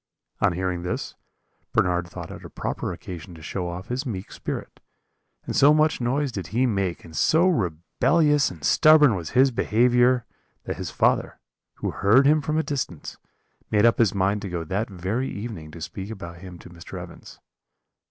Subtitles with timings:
[0.39, 1.13] "On hearing this,
[1.73, 4.79] Bernard thought it a proper occasion to show off his meek spirit,
[5.45, 10.25] and so much noise did he make, and so rebellious and stubborn was his behaviour,
[10.63, 11.39] that his father,
[11.75, 13.17] who heard him from a distance,
[13.69, 16.99] made up his mind to go that very evening to speak about him to Mr.
[16.99, 17.39] Evans.